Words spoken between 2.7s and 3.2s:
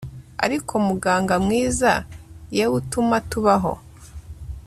utuma